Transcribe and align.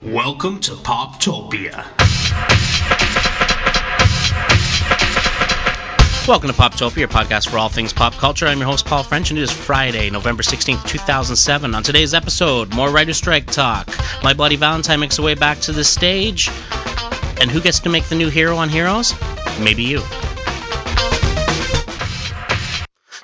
Welcome 0.00 0.60
to 0.60 0.74
Poptopia. 0.74 1.74
Welcome 6.28 6.50
to 6.50 6.54
Poptopia, 6.54 6.98
your 6.98 7.08
podcast 7.08 7.48
for 7.48 7.58
all 7.58 7.68
things 7.68 7.92
pop 7.92 8.12
culture. 8.12 8.46
I'm 8.46 8.58
your 8.58 8.68
host, 8.68 8.86
Paul 8.86 9.02
French, 9.02 9.30
and 9.30 9.38
it 9.40 9.42
is 9.42 9.50
Friday, 9.50 10.08
November 10.10 10.44
16th, 10.44 10.86
2007. 10.86 11.74
On 11.74 11.82
today's 11.82 12.14
episode, 12.14 12.72
more 12.72 12.88
writer 12.88 13.12
strike 13.12 13.46
talk. 13.46 13.88
My 14.22 14.34
Bloody 14.34 14.54
Valentine 14.54 15.00
makes 15.00 15.18
a 15.18 15.22
way 15.22 15.34
back 15.34 15.58
to 15.62 15.72
the 15.72 15.82
stage. 15.82 16.48
And 17.40 17.50
who 17.50 17.60
gets 17.60 17.80
to 17.80 17.88
make 17.88 18.04
the 18.04 18.14
new 18.14 18.28
hero 18.28 18.56
on 18.56 18.68
Heroes? 18.68 19.14
Maybe 19.58 19.82
you. 19.82 20.02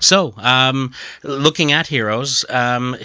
So, 0.00 0.34
um, 0.38 0.92
looking 1.22 1.70
at 1.70 1.86
Heroes, 1.86 2.44
um, 2.48 2.96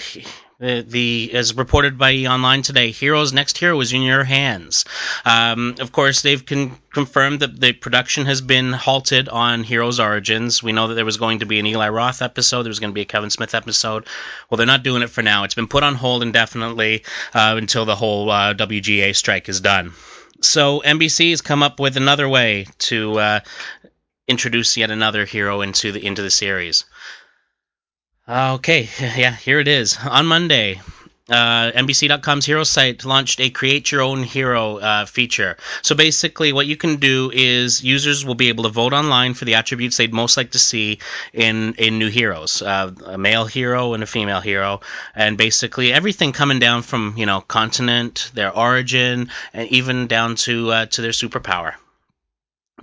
the, 0.59 0.81
the 0.81 1.31
as 1.33 1.55
reported 1.55 1.97
by! 1.97 2.25
Online 2.25 2.61
today, 2.61 2.91
Heroes 2.91 3.31
next 3.31 3.57
hero 3.57 3.79
is 3.79 3.93
in 3.93 4.01
your 4.01 4.23
hands. 4.23 4.85
Um, 5.23 5.75
of 5.79 5.91
course, 5.91 6.21
they've 6.21 6.45
con- 6.45 6.77
confirmed 6.93 7.39
that 7.39 7.59
the 7.59 7.71
production 7.71 8.25
has 8.25 8.41
been 8.41 8.73
halted 8.73 9.29
on 9.29 9.63
Heroes 9.63 9.99
Origins. 9.99 10.61
We 10.61 10.73
know 10.73 10.87
that 10.87 10.95
there 10.95 11.05
was 11.05 11.17
going 11.17 11.39
to 11.39 11.45
be 11.45 11.59
an 11.59 11.65
Eli 11.65 11.89
Roth 11.89 12.21
episode, 12.21 12.63
there 12.63 12.69
was 12.69 12.79
going 12.79 12.91
to 12.91 12.95
be 12.95 13.01
a 13.01 13.05
Kevin 13.05 13.29
Smith 13.29 13.55
episode. 13.55 14.05
Well, 14.49 14.57
they're 14.57 14.67
not 14.67 14.83
doing 14.83 15.01
it 15.01 15.09
for 15.09 15.21
now. 15.21 15.45
It's 15.45 15.55
been 15.55 15.67
put 15.67 15.83
on 15.83 15.95
hold 15.95 16.23
indefinitely 16.23 17.03
uh, 17.33 17.55
until 17.57 17.85
the 17.85 17.95
whole 17.95 18.29
uh, 18.29 18.53
WGA 18.53 19.15
strike 19.15 19.47
is 19.47 19.61
done. 19.61 19.93
So 20.41 20.81
NBC 20.81 21.31
has 21.31 21.41
come 21.41 21.63
up 21.63 21.79
with 21.79 21.97
another 21.97 22.27
way 22.27 22.67
to 22.79 23.19
uh, 23.19 23.39
introduce 24.27 24.77
yet 24.77 24.91
another 24.91 25.25
hero 25.25 25.61
into 25.61 25.91
the 25.91 26.05
into 26.05 26.21
the 26.21 26.29
series. 26.29 26.85
Okay, 28.29 28.87
yeah, 28.99 29.35
here 29.35 29.59
it 29.59 29.67
is. 29.67 29.97
On 29.97 30.27
Monday, 30.27 30.79
uh, 31.31 31.71
NBC.com's 31.71 32.45
hero 32.45 32.63
site 32.63 33.03
launched 33.03 33.39
a 33.39 33.49
create 33.49 33.91
your 33.91 34.03
own 34.03 34.21
hero 34.21 34.77
uh, 34.77 35.05
feature. 35.07 35.57
So 35.81 35.95
basically, 35.95 36.53
what 36.53 36.67
you 36.67 36.77
can 36.77 36.97
do 36.97 37.31
is 37.33 37.83
users 37.83 38.23
will 38.23 38.35
be 38.35 38.49
able 38.49 38.65
to 38.65 38.69
vote 38.69 38.93
online 38.93 39.33
for 39.33 39.45
the 39.45 39.55
attributes 39.55 39.97
they'd 39.97 40.13
most 40.13 40.37
like 40.37 40.51
to 40.51 40.59
see 40.59 40.99
in 41.33 41.73
in 41.79 41.97
new 41.97 42.09
heroes, 42.09 42.61
uh, 42.61 42.91
a 43.03 43.17
male 43.17 43.45
hero 43.45 43.95
and 43.95 44.03
a 44.03 44.07
female 44.07 44.41
hero, 44.41 44.81
and 45.15 45.35
basically 45.35 45.91
everything 45.91 46.31
coming 46.31 46.59
down 46.59 46.83
from 46.83 47.15
you 47.17 47.25
know 47.25 47.41
continent, 47.41 48.29
their 48.35 48.55
origin, 48.55 49.31
and 49.53 49.67
even 49.69 50.05
down 50.05 50.35
to 50.35 50.71
uh, 50.71 50.85
to 50.85 51.01
their 51.01 51.13
superpower. 51.13 51.73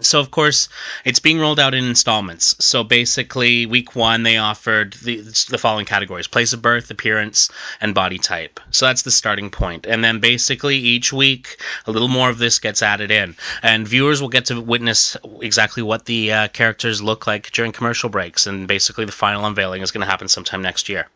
So 0.01 0.21
of 0.21 0.31
course, 0.31 0.69
it's 1.05 1.19
being 1.19 1.39
rolled 1.39 1.61
out 1.61 1.75
in 1.75 1.85
installments. 1.85 2.57
So 2.65 2.85
basically, 2.85 3.67
week 3.67 3.95
one 3.95 4.23
they 4.23 4.37
offered 4.37 4.95
the, 4.95 5.21
the 5.49 5.59
following 5.59 5.87
categories: 5.87 6.27
place 6.27 6.53
of 6.53 6.63
birth, 6.63 6.91
appearance, 6.91 7.51
and 7.81 7.95
body 7.95 8.19
type. 8.19 8.61
So 8.71 8.87
that's 8.87 9.03
the 9.03 9.11
starting 9.11 9.51
point. 9.51 9.87
And 9.87 10.03
then 10.03 10.21
basically 10.21 10.77
each 10.77 11.13
week, 11.13 11.61
a 11.87 11.93
little 11.93 12.09
more 12.09 12.29
of 12.29 12.39
this 12.39 12.59
gets 12.59 12.83
added 12.83 13.11
in, 13.11 13.37
and 13.63 13.87
viewers 13.87 14.21
will 14.21 14.29
get 14.29 14.47
to 14.47 14.61
witness 14.61 15.17
exactly 15.41 15.83
what 15.83 16.05
the 16.05 16.33
uh, 16.33 16.49
characters 16.49 17.03
look 17.03 17.27
like 17.27 17.51
during 17.53 17.73
commercial 17.73 18.09
breaks. 18.09 18.47
And 18.47 18.69
basically, 18.69 19.05
the 19.05 19.13
final 19.13 19.45
unveiling 19.47 19.83
is 19.83 19.91
going 19.91 20.05
to 20.05 20.11
happen 20.11 20.29
sometime 20.29 20.63
next 20.63 20.89
year. 20.89 21.09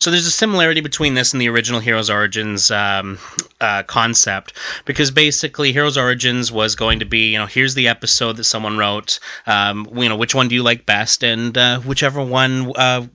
So 0.00 0.10
there's 0.10 0.26
a 0.26 0.30
similarity 0.30 0.80
between 0.80 1.14
this 1.14 1.32
and 1.32 1.40
the 1.40 1.48
original 1.48 1.80
Heroes 1.80 2.10
Origins 2.10 2.70
um, 2.70 3.18
uh, 3.60 3.84
concept 3.84 4.52
because 4.84 5.10
basically 5.10 5.72
Heroes 5.72 5.96
Origins 5.96 6.52
was 6.52 6.74
going 6.74 6.98
to 6.98 7.06
be, 7.06 7.32
you 7.32 7.38
know, 7.38 7.46
here's 7.46 7.74
the 7.74 7.88
episode 7.88 8.36
that 8.36 8.44
someone 8.44 8.76
wrote, 8.76 9.20
um, 9.46 9.88
you 9.94 10.08
know, 10.08 10.16
which 10.16 10.34
one 10.34 10.48
do 10.48 10.56
you 10.56 10.62
like 10.62 10.84
best, 10.84 11.22
and 11.24 11.56
uh, 11.56 11.80
whichever 11.80 12.22
one. 12.22 12.72
Uh, 12.76 13.06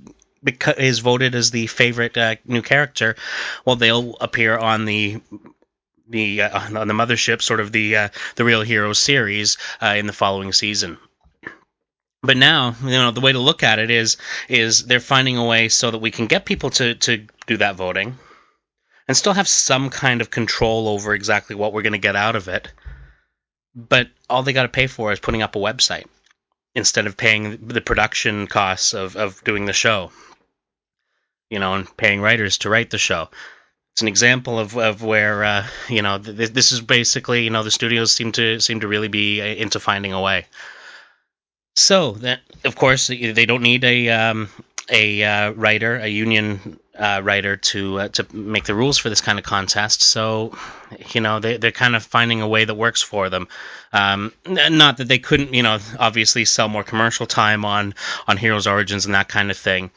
is 0.77 0.99
voted 0.99 1.35
as 1.35 1.51
the 1.51 1.67
favorite 1.67 2.15
uh, 2.15 2.33
new 2.45 2.61
character, 2.61 3.17
well, 3.65 3.75
they'll 3.75 4.15
appear 4.21 4.57
on 4.57 4.85
the 4.85 5.19
the 6.07 6.43
uh, 6.43 6.79
on 6.79 6.87
the 6.87 6.93
mothership, 6.93 7.41
sort 7.41 7.59
of 7.59 7.73
the 7.73 7.97
uh, 7.97 8.09
the 8.37 8.45
Real 8.45 8.61
Heroes 8.61 8.99
series 8.99 9.57
in 9.81 10.07
the 10.07 10.13
following 10.13 10.53
season. 10.53 10.97
But 12.21 12.37
now, 12.37 12.75
you 12.83 12.89
know, 12.89 13.11
the 13.11 13.21
way 13.21 13.31
to 13.31 13.39
look 13.39 13.63
at 13.63 13.79
it 13.79 13.89
is 13.89 14.17
is 14.47 14.85
they're 14.85 14.99
finding 14.99 15.37
a 15.37 15.45
way 15.45 15.69
so 15.69 15.91
that 15.91 15.99
we 15.99 16.11
can 16.11 16.27
get 16.27 16.45
people 16.45 16.69
to 16.71 16.95
to 16.95 17.27
do 17.47 17.57
that 17.57 17.75
voting 17.75 18.17
and 19.07 19.17
still 19.17 19.33
have 19.33 19.47
some 19.47 19.89
kind 19.89 20.21
of 20.21 20.29
control 20.29 20.87
over 20.87 21.13
exactly 21.13 21.55
what 21.55 21.73
we're 21.73 21.81
going 21.81 21.93
to 21.93 21.97
get 21.97 22.15
out 22.15 22.35
of 22.35 22.47
it. 22.47 22.71
But 23.73 24.09
all 24.29 24.43
they 24.43 24.53
got 24.53 24.63
to 24.63 24.69
pay 24.69 24.87
for 24.87 25.11
is 25.11 25.19
putting 25.19 25.41
up 25.41 25.55
a 25.55 25.59
website 25.59 26.05
instead 26.75 27.07
of 27.07 27.17
paying 27.17 27.67
the 27.67 27.81
production 27.81 28.45
costs 28.45 28.93
of, 28.93 29.15
of 29.15 29.43
doing 29.43 29.65
the 29.65 29.73
show. 29.73 30.11
You 31.49 31.57
know, 31.57 31.73
and 31.73 31.97
paying 31.97 32.21
writers 32.21 32.59
to 32.59 32.69
write 32.69 32.91
the 32.91 32.99
show. 32.99 33.29
It's 33.93 34.03
an 34.03 34.07
example 34.07 34.59
of, 34.59 34.77
of 34.77 35.01
where 35.01 35.43
uh, 35.43 35.67
you 35.87 36.03
know 36.03 36.19
th- 36.19 36.51
this 36.51 36.71
is 36.71 36.81
basically 36.81 37.45
you 37.45 37.49
know 37.49 37.63
the 37.63 37.71
studios 37.71 38.11
seem 38.11 38.31
to 38.33 38.59
seem 38.59 38.81
to 38.81 38.87
really 38.87 39.07
be 39.07 39.39
into 39.39 39.79
finding 39.79 40.13
a 40.13 40.21
way. 40.21 40.45
So 41.75 42.11
that, 42.13 42.41
of 42.65 42.75
course, 42.75 43.07
they 43.07 43.45
don't 43.45 43.61
need 43.61 43.83
a 43.83 44.09
um, 44.09 44.49
a 44.91 45.23
uh, 45.23 45.51
writer, 45.51 45.95
a 45.95 46.07
union 46.07 46.79
uh, 46.97 47.21
writer, 47.23 47.55
to 47.55 47.99
uh, 47.99 48.07
to 48.09 48.27
make 48.35 48.65
the 48.65 48.75
rules 48.75 48.97
for 48.97 49.09
this 49.09 49.21
kind 49.21 49.39
of 49.39 49.45
contest. 49.45 50.01
So, 50.01 50.57
you 51.13 51.21
know, 51.21 51.39
they 51.39 51.57
they're 51.57 51.71
kind 51.71 51.95
of 51.95 52.03
finding 52.03 52.41
a 52.41 52.47
way 52.47 52.65
that 52.65 52.75
works 52.75 53.01
for 53.01 53.29
them. 53.29 53.47
Um, 53.93 54.33
not 54.45 54.97
that 54.97 55.07
they 55.07 55.19
couldn't, 55.19 55.53
you 55.53 55.63
know, 55.63 55.79
obviously 55.97 56.45
sell 56.45 56.67
more 56.67 56.83
commercial 56.83 57.25
time 57.25 57.65
on 57.65 57.95
on 58.27 58.37
Heroes 58.37 58.67
Origins 58.67 59.05
and 59.05 59.15
that 59.15 59.29
kind 59.29 59.51
of 59.51 59.57
thing. 59.57 59.91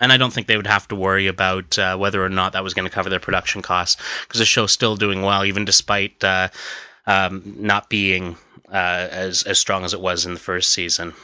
And 0.00 0.12
I 0.12 0.16
don't 0.16 0.32
think 0.32 0.46
they 0.46 0.56
would 0.56 0.66
have 0.66 0.86
to 0.88 0.96
worry 0.96 1.26
about 1.26 1.78
uh, 1.78 1.96
whether 1.96 2.24
or 2.24 2.28
not 2.28 2.52
that 2.52 2.62
was 2.62 2.74
going 2.74 2.86
to 2.86 2.94
cover 2.94 3.10
their 3.10 3.20
production 3.20 3.62
costs 3.62 4.00
because 4.22 4.38
the 4.38 4.44
show's 4.44 4.72
still 4.72 4.96
doing 4.96 5.22
well, 5.22 5.44
even 5.44 5.64
despite 5.64 6.22
uh, 6.22 6.48
um, 7.06 7.42
not 7.58 7.88
being 7.88 8.36
uh, 8.72 9.08
as 9.10 9.42
as 9.44 9.58
strong 9.58 9.84
as 9.84 9.94
it 9.94 10.00
was 10.00 10.26
in 10.26 10.34
the 10.34 10.40
first 10.40 10.72
season. 10.72 11.14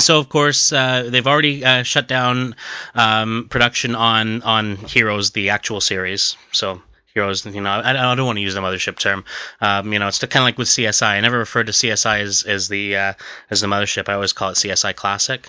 So 0.00 0.18
of 0.18 0.28
course 0.28 0.72
uh, 0.72 1.04
they've 1.08 1.26
already 1.26 1.64
uh, 1.64 1.82
shut 1.82 2.08
down 2.08 2.56
um, 2.94 3.46
production 3.50 3.94
on 3.94 4.42
on 4.42 4.76
Heroes, 4.76 5.30
the 5.30 5.50
actual 5.50 5.80
series. 5.80 6.36
So 6.52 6.82
Heroes, 7.14 7.44
you 7.44 7.60
know, 7.60 7.70
I, 7.70 7.90
I 7.90 8.14
don't 8.14 8.26
want 8.26 8.38
to 8.38 8.42
use 8.42 8.54
the 8.54 8.60
mothership 8.60 8.98
term. 8.98 9.24
Um, 9.60 9.92
you 9.92 9.98
know, 9.98 10.08
it's 10.08 10.18
kind 10.18 10.36
of 10.36 10.44
like 10.44 10.56
with 10.56 10.68
CSI. 10.68 11.06
I 11.06 11.20
never 11.20 11.38
referred 11.38 11.66
to 11.66 11.72
CSI 11.72 12.20
as 12.20 12.42
as 12.44 12.68
the 12.68 12.96
uh, 12.96 13.12
as 13.50 13.60
the 13.60 13.66
mothership. 13.66 14.08
I 14.08 14.14
always 14.14 14.32
call 14.32 14.50
it 14.50 14.54
CSI 14.54 14.94
Classic. 14.94 15.48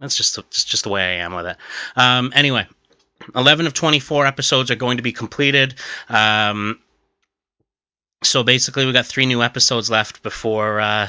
That's 0.00 0.16
just 0.16 0.34
just 0.50 0.68
just 0.68 0.82
the 0.82 0.90
way 0.90 1.02
I 1.02 1.24
am 1.24 1.34
with 1.34 1.46
it. 1.46 1.56
Um, 1.94 2.32
anyway, 2.34 2.66
eleven 3.36 3.66
of 3.66 3.74
twenty 3.74 4.00
four 4.00 4.26
episodes 4.26 4.70
are 4.70 4.76
going 4.76 4.96
to 4.96 5.02
be 5.02 5.12
completed. 5.12 5.74
Um, 6.08 6.80
so 8.22 8.42
basically, 8.42 8.86
we 8.86 8.92
got 8.92 9.06
three 9.06 9.26
new 9.26 9.42
episodes 9.42 9.90
left 9.90 10.22
before 10.22 10.80
uh, 10.80 11.08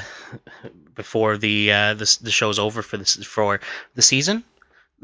before 0.94 1.36
the 1.36 1.72
uh, 1.72 1.94
the 1.94 2.18
the 2.22 2.30
show's 2.30 2.58
over 2.58 2.82
for 2.82 2.96
this 2.96 3.16
for 3.24 3.60
the 3.94 4.02
season. 4.02 4.44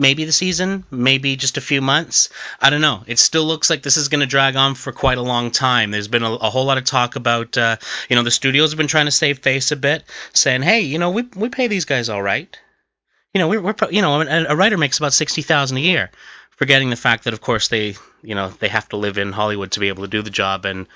Maybe 0.01 0.25
the 0.25 0.33
season, 0.33 0.85
maybe 0.93 1.35
just 1.35 1.57
a 1.57 1.61
few 1.61 1.83
months. 1.83 2.29
I 2.61 2.71
don't 2.71 2.81
know. 2.81 3.03
It 3.09 3.19
still 3.19 3.45
looks 3.45 3.69
like 3.69 3.83
this 3.83 3.97
is 3.97 4.07
going 4.07 4.21
to 4.21 4.27
drag 4.27 4.55
on 4.55 4.77
for 4.77 4.93
quite 4.93 5.19
a 5.19 5.23
long 5.23 5.51
time. 5.51 5.91
There's 5.91 6.07
been 6.07 6.23
a, 6.23 6.33
a 6.35 6.51
whole 6.51 6.67
lot 6.67 6.79
of 6.79 6.85
talk 6.85 7.17
about, 7.17 7.59
uh, 7.59 7.79
you 8.09 8.15
know, 8.15 8.23
the 8.23 8.31
studios 8.31 8.71
have 8.71 8.79
been 8.79 8.87
trying 8.87 9.07
to 9.07 9.11
save 9.11 9.41
face 9.41 9.73
a 9.73 9.77
bit, 9.77 10.05
saying, 10.33 10.63
"Hey, 10.63 10.83
you 10.83 10.99
know, 11.01 11.11
we 11.11 11.25
we 11.35 11.49
pay 11.49 11.67
these 11.67 11.85
guys 11.85 12.09
all 12.09 12.23
right. 12.23 12.57
You 13.35 13.41
know, 13.41 13.49
we're, 13.49 13.61
we're 13.61 13.75
you 13.91 14.01
know, 14.01 14.23
a, 14.23 14.45
a 14.45 14.57
writer 14.57 14.79
makes 14.79 14.99
about 14.99 15.13
sixty 15.15 15.43
thousand 15.43 15.79
a 15.79 15.81
year." 15.81 16.11
Forgetting 16.57 16.91
the 16.91 16.97
fact 16.97 17.25
that, 17.25 17.35
of 17.35 17.41
course, 17.41 17.69
they 17.69 17.97
you 18.23 18.35
know 18.35 18.51
they 18.51 18.69
have 18.69 18.89
to 18.89 18.97
live 18.97 19.19
in 19.19 19.33
Hollywood 19.33 19.73
to 19.73 19.81
be 19.81 19.89
able 19.89 20.05
to 20.05 20.09
do 20.09 20.23
the 20.23 20.31
job, 20.31 20.65
and 20.65 20.87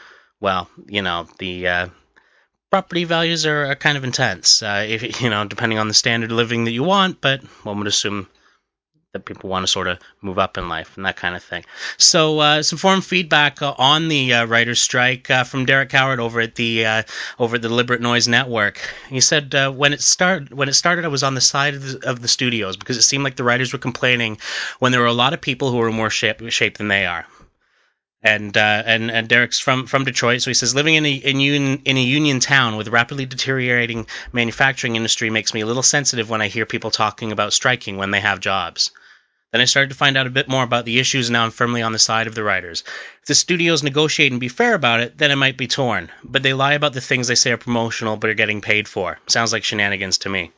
well, 0.42 0.69
you 0.86 1.00
know, 1.00 1.26
the 1.38 1.69
uh, 1.69 1.88
property 2.69 3.04
values 3.04 3.47
are, 3.47 3.66
are, 3.66 3.76
kind 3.76 3.97
of 3.97 4.03
intense. 4.03 4.62
Uh, 4.62 4.84
if 4.86 5.20
you 5.22 5.30
know, 5.30 5.47
depending 5.47 5.78
on 5.78 5.88
the 5.88 5.94
standard 5.94 6.32
of 6.32 6.36
living 6.36 6.64
that 6.64 6.72
you 6.72 6.82
want, 6.82 7.20
but 7.20 7.42
one 7.64 7.78
would 7.78 7.86
assume 7.86 8.26
that 9.12 9.26
people 9.26 9.50
want 9.50 9.62
to 9.62 9.70
sort 9.70 9.86
of 9.86 9.98
move 10.22 10.38
up 10.38 10.56
in 10.56 10.70
life 10.70 10.97
and 10.97 11.04
that 11.04 11.16
kind 11.16 11.36
of 11.36 11.44
thing. 11.44 11.62
So, 11.98 12.41
uh, 12.41 12.62
some 12.62 12.78
forum 12.78 13.02
feedback 13.02 13.60
uh, 13.60 13.75
on 13.76 14.08
the 14.08 14.32
uh, 14.32 14.47
writers' 14.47 14.81
strike 14.81 15.31
uh, 15.31 15.44
from 15.44 15.67
Derek 15.67 15.93
Howard 15.93 16.19
over 16.19 16.40
at 16.40 16.56
the 16.56 16.87
uh, 16.87 17.02
over 17.38 17.56
at 17.56 17.62
the 17.62 17.69
Deliberate 17.69 18.00
Noise 18.00 18.26
Network. 18.26 18.81
He 19.11 19.20
said 19.20 19.55
uh, 19.55 19.70
when 19.70 19.93
it 19.93 20.00
started, 20.00 20.52
when 20.52 20.69
it 20.69 20.75
started, 20.75 21.05
I 21.05 21.08
was 21.08 21.22
on 21.22 21.34
the 21.34 21.40
side 21.40 21.75
of 21.75 21.82
the, 21.82 22.08
of 22.08 22.20
the, 22.20 22.28
studios 22.28 22.76
because 22.76 22.96
it 22.96 23.02
seemed 23.02 23.22
like 23.22 23.37
the 23.37 23.44
writers 23.44 23.72
were 23.72 23.78
complaining 23.78 24.38
when 24.81 24.90
there 24.90 25.02
were 25.02 25.06
a 25.06 25.12
lot 25.12 25.34
of 25.34 25.40
people 25.40 25.70
who 25.70 25.76
were 25.76 25.93
more 25.93 26.11
shape, 26.11 26.40
shape 26.49 26.78
than 26.78 26.88
they 26.88 27.06
are 27.06 27.26
and 28.22 28.56
uh, 28.56 28.82
and 28.86 29.10
and 29.10 29.28
Derek's 29.28 29.58
from 29.58 29.86
from 29.86 30.04
Detroit, 30.04 30.42
so 30.42 30.50
he 30.50 30.54
says 30.54 30.74
living 30.74 30.94
in 30.94 31.04
a 31.04 31.12
in, 31.12 31.36
un, 31.38 31.82
in 31.84 31.96
a 31.96 32.02
union 32.02 32.40
town 32.40 32.76
with 32.76 32.88
rapidly 32.88 33.26
deteriorating 33.26 34.06
manufacturing 34.32 34.96
industry 34.96 35.30
makes 35.30 35.52
me 35.52 35.60
a 35.60 35.66
little 35.66 35.82
sensitive 35.82 36.30
when 36.30 36.40
I 36.40 36.48
hear 36.48 36.66
people 36.66 36.90
talking 36.90 37.32
about 37.32 37.52
striking 37.52 37.96
when 37.96 38.10
they 38.10 38.20
have 38.20 38.40
jobs. 38.40 38.90
Then 39.50 39.60
I 39.60 39.66
started 39.66 39.90
to 39.90 39.96
find 39.96 40.16
out 40.16 40.26
a 40.26 40.30
bit 40.30 40.48
more 40.48 40.62
about 40.62 40.86
the 40.86 40.98
issues, 40.98 41.28
and 41.28 41.34
now 41.34 41.44
I'm 41.44 41.50
firmly 41.50 41.82
on 41.82 41.92
the 41.92 41.98
side 41.98 42.26
of 42.26 42.34
the 42.34 42.42
writers. 42.42 42.84
If 43.20 43.26
the 43.26 43.34
studios 43.34 43.82
negotiate 43.82 44.32
and 44.32 44.40
be 44.40 44.48
fair 44.48 44.72
about 44.72 45.00
it, 45.00 45.19
then 45.19 45.30
it 45.30 45.36
might 45.36 45.58
be 45.58 45.66
torn. 45.66 46.10
But 46.24 46.42
they 46.42 46.54
lie 46.54 46.72
about 46.72 46.94
the 46.94 47.02
things 47.02 47.28
they 47.28 47.34
say 47.34 47.52
are 47.52 47.58
promotional 47.58 48.16
but 48.16 48.30
are 48.30 48.34
getting 48.34 48.62
paid 48.62 48.88
for. 48.88 49.19
Sounds 49.26 49.52
like 49.52 49.62
shenanigans 49.62 50.16
to 50.19 50.30
me. 50.30 50.52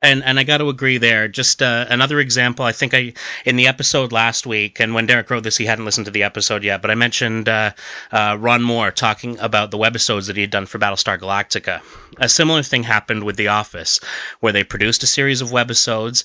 And 0.00 0.22
and 0.22 0.38
I 0.38 0.44
got 0.44 0.58
to 0.58 0.68
agree 0.68 0.98
there. 0.98 1.26
Just 1.26 1.60
uh, 1.60 1.86
another 1.88 2.20
example. 2.20 2.64
I 2.64 2.70
think 2.70 2.94
I 2.94 3.14
in 3.44 3.56
the 3.56 3.66
episode 3.66 4.12
last 4.12 4.46
week, 4.46 4.78
and 4.78 4.94
when 4.94 5.06
Derek 5.06 5.28
wrote 5.28 5.42
this, 5.42 5.56
he 5.56 5.66
hadn't 5.66 5.84
listened 5.84 6.04
to 6.04 6.12
the 6.12 6.22
episode 6.22 6.62
yet. 6.62 6.82
But 6.82 6.92
I 6.92 6.94
mentioned 6.94 7.48
uh, 7.48 7.72
uh, 8.12 8.36
Ron 8.38 8.62
Moore 8.62 8.92
talking 8.92 9.40
about 9.40 9.72
the 9.72 9.78
webisodes 9.78 10.28
that 10.28 10.36
he 10.36 10.42
had 10.42 10.52
done 10.52 10.66
for 10.66 10.78
Battlestar 10.78 11.18
Galactica. 11.18 11.80
A 12.18 12.28
similar 12.28 12.62
thing 12.62 12.84
happened 12.84 13.24
with 13.24 13.36
The 13.36 13.48
Office, 13.48 13.98
where 14.38 14.52
they 14.52 14.62
produced 14.62 15.02
a 15.02 15.08
series 15.08 15.40
of 15.40 15.50
webisodes. 15.50 16.22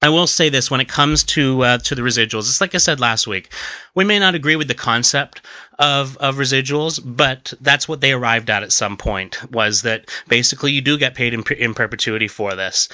I 0.00 0.08
will 0.08 0.26
say 0.26 0.48
this 0.48 0.70
when 0.70 0.80
it 0.80 0.88
comes 0.88 1.24
to 1.24 1.62
uh, 1.62 1.78
to 1.78 1.94
the 1.94 2.02
residuals. 2.02 2.48
It's 2.48 2.62
like 2.62 2.74
I 2.74 2.78
said 2.78 2.98
last 2.98 3.26
week. 3.26 3.52
We 3.94 4.04
may 4.04 4.18
not 4.18 4.34
agree 4.34 4.56
with 4.56 4.68
the 4.68 4.74
concept 4.74 5.42
of 5.78 6.16
of 6.16 6.36
residuals, 6.36 6.98
but 7.04 7.52
that's 7.60 7.88
what 7.88 8.00
they 8.00 8.12
arrived 8.12 8.48
at 8.48 8.62
at 8.62 8.72
some 8.72 8.96
point. 8.96 9.52
Was 9.52 9.82
that 9.82 10.08
basically 10.28 10.72
you 10.72 10.80
do 10.80 10.96
get 10.96 11.14
paid 11.14 11.34
in, 11.34 11.42
in 11.58 11.74
perpetuity 11.74 12.28
for 12.28 12.54
this, 12.54 12.88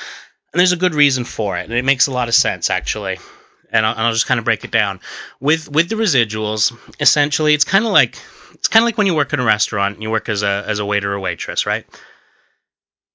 and 0.53 0.59
there's 0.59 0.73
a 0.73 0.77
good 0.77 0.95
reason 0.95 1.25
for 1.25 1.57
it, 1.57 1.69
and 1.69 1.75
it 1.75 1.85
makes 1.85 2.09
a 2.09 2.13
lot 2.13 2.29
of 2.29 2.35
sense 2.35 2.69
actually 2.71 3.19
and 3.75 3.85
I'll, 3.85 3.93
and 3.93 4.03
I'll 4.03 4.13
just 4.13 4.27
kind 4.27 4.39
of 4.39 4.45
break 4.45 4.65
it 4.65 4.71
down. 4.71 5.01
With 5.41 5.69
with 5.69 5.89
the 5.91 5.97
residuals, 5.97 6.73
essentially, 7.01 7.53
it's 7.53 7.65
kind 7.65 7.85
of 7.85 7.93
like 7.93 8.19
it's 8.55 8.69
kind 8.69 8.83
of 8.83 8.87
like 8.87 8.97
when 8.97 9.07
you 9.07 9.15
work 9.15 9.33
in 9.35 9.41
a 9.41 9.45
restaurant 9.45 9.95
and 9.95 10.03
you 10.03 10.11
work 10.11 10.29
as 10.29 10.43
a 10.43 10.65
as 10.67 10.79
a 10.79 10.87
waiter 10.87 11.13
or 11.13 11.21
waitress, 11.21 11.67
right? 11.67 11.85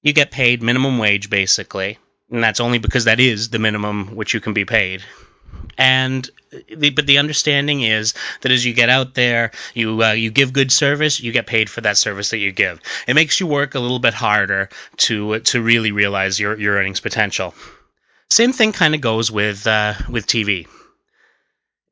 You 0.02 0.12
get 0.12 0.30
paid 0.30 0.62
minimum 0.62 0.98
wage 0.98 1.30
basically, 1.30 1.98
and 2.30 2.44
that's 2.44 2.60
only 2.60 2.78
because 2.78 3.04
that 3.04 3.18
is 3.18 3.48
the 3.48 3.58
minimum 3.58 4.14
which 4.14 4.34
you 4.34 4.40
can 4.40 4.52
be 4.52 4.64
paid. 4.64 5.02
And 5.78 6.28
the, 6.68 6.90
but 6.90 7.06
the 7.06 7.18
understanding 7.18 7.82
is 7.82 8.12
that 8.42 8.52
as 8.52 8.64
you 8.64 8.74
get 8.74 8.90
out 8.90 9.14
there, 9.14 9.52
you 9.74 10.02
uh, 10.02 10.12
you 10.12 10.30
give 10.30 10.52
good 10.52 10.70
service, 10.70 11.20
you 11.20 11.32
get 11.32 11.46
paid 11.46 11.70
for 11.70 11.80
that 11.80 11.96
service 11.96 12.30
that 12.30 12.38
you 12.38 12.52
give. 12.52 12.80
It 13.06 13.14
makes 13.14 13.40
you 13.40 13.46
work 13.46 13.74
a 13.74 13.80
little 13.80 13.98
bit 13.98 14.12
harder 14.14 14.68
to 15.08 15.40
to 15.40 15.62
really 15.62 15.90
realize 15.90 16.38
your 16.38 16.58
your 16.58 16.76
earnings 16.76 17.00
potential. 17.00 17.54
Same 18.30 18.52
thing 18.52 18.72
kind 18.72 18.94
of 18.94 19.00
goes 19.00 19.30
with 19.30 19.66
uh, 19.66 19.94
with 20.08 20.26
TV. 20.26 20.68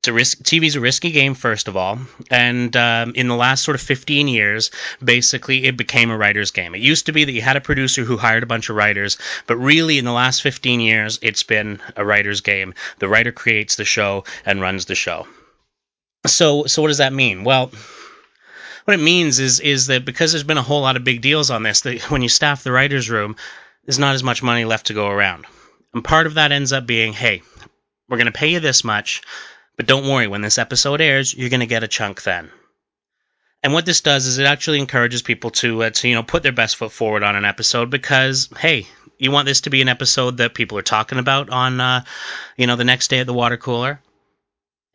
It's 0.00 0.08
a 0.08 0.12
risk. 0.12 0.38
TV's 0.38 0.76
a 0.76 0.80
risky 0.80 1.10
game, 1.10 1.34
first 1.34 1.66
of 1.66 1.76
all, 1.76 1.98
and 2.30 2.76
um, 2.76 3.12
in 3.16 3.26
the 3.26 3.34
last 3.34 3.64
sort 3.64 3.74
of 3.74 3.80
15 3.80 4.28
years, 4.28 4.70
basically 5.02 5.64
it 5.64 5.76
became 5.76 6.12
a 6.12 6.16
writer's 6.16 6.52
game. 6.52 6.76
It 6.76 6.80
used 6.80 7.06
to 7.06 7.12
be 7.12 7.24
that 7.24 7.32
you 7.32 7.42
had 7.42 7.56
a 7.56 7.60
producer 7.60 8.04
who 8.04 8.16
hired 8.16 8.44
a 8.44 8.46
bunch 8.46 8.70
of 8.70 8.76
writers, 8.76 9.18
but 9.48 9.56
really 9.56 9.98
in 9.98 10.04
the 10.04 10.12
last 10.12 10.40
15 10.42 10.78
years, 10.78 11.18
it's 11.20 11.42
been 11.42 11.80
a 11.96 12.04
writer's 12.04 12.40
game. 12.40 12.74
The 13.00 13.08
writer 13.08 13.32
creates 13.32 13.74
the 13.74 13.84
show 13.84 14.22
and 14.46 14.60
runs 14.60 14.84
the 14.84 14.94
show. 14.94 15.26
So, 16.28 16.66
so 16.66 16.82
what 16.82 16.88
does 16.88 16.98
that 16.98 17.12
mean? 17.12 17.42
Well, 17.42 17.72
what 18.84 18.94
it 18.94 19.02
means 19.02 19.40
is 19.40 19.58
is 19.58 19.88
that 19.88 20.04
because 20.04 20.30
there's 20.30 20.44
been 20.44 20.58
a 20.58 20.62
whole 20.62 20.82
lot 20.82 20.94
of 20.94 21.02
big 21.02 21.20
deals 21.20 21.50
on 21.50 21.64
this, 21.64 21.80
that 21.80 22.08
when 22.08 22.22
you 22.22 22.28
staff 22.28 22.62
the 22.62 22.70
writers' 22.70 23.10
room, 23.10 23.34
there's 23.84 23.98
not 23.98 24.14
as 24.14 24.22
much 24.22 24.44
money 24.44 24.64
left 24.64 24.86
to 24.86 24.94
go 24.94 25.08
around. 25.08 25.44
And 25.94 26.04
part 26.04 26.26
of 26.26 26.34
that 26.34 26.52
ends 26.52 26.72
up 26.72 26.86
being, 26.86 27.12
hey, 27.12 27.42
we're 28.08 28.18
going 28.18 28.26
to 28.26 28.32
pay 28.32 28.48
you 28.52 28.60
this 28.60 28.84
much, 28.84 29.22
but 29.76 29.86
don't 29.86 30.08
worry, 30.08 30.26
when 30.26 30.42
this 30.42 30.58
episode 30.58 31.00
airs, 31.00 31.34
you're 31.34 31.50
going 31.50 31.60
to 31.60 31.66
get 31.66 31.82
a 31.82 31.88
chunk 31.88 32.22
then. 32.22 32.50
And 33.62 33.72
what 33.72 33.86
this 33.86 34.00
does 34.00 34.26
is 34.26 34.38
it 34.38 34.46
actually 34.46 34.78
encourages 34.78 35.22
people 35.22 35.50
to, 35.50 35.84
uh, 35.84 35.90
to 35.90 36.08
you 36.08 36.14
know 36.14 36.22
put 36.22 36.42
their 36.42 36.52
best 36.52 36.76
foot 36.76 36.92
forward 36.92 37.24
on 37.24 37.34
an 37.34 37.44
episode 37.44 37.90
because 37.90 38.48
hey, 38.56 38.86
you 39.18 39.32
want 39.32 39.46
this 39.46 39.62
to 39.62 39.70
be 39.70 39.82
an 39.82 39.88
episode 39.88 40.36
that 40.36 40.54
people 40.54 40.78
are 40.78 40.82
talking 40.82 41.18
about 41.18 41.50
on 41.50 41.80
uh, 41.80 42.04
you 42.56 42.68
know 42.68 42.76
the 42.76 42.84
next 42.84 43.08
day 43.08 43.18
at 43.18 43.26
the 43.26 43.34
water 43.34 43.56
cooler. 43.56 44.00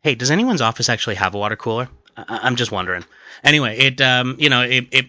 Hey, 0.02 0.14
does 0.14 0.30
anyone's 0.30 0.62
office 0.62 0.88
actually 0.88 1.16
have 1.16 1.34
a 1.34 1.38
water 1.38 1.56
cooler? 1.56 1.88
I- 2.16 2.46
am 2.46 2.56
just 2.56 2.72
wondering. 2.72 3.04
Anyway, 3.42 3.78
it 3.78 4.00
um, 4.00 4.36
you 4.38 4.48
know 4.48 4.62
it, 4.62 4.88
it 4.92 5.06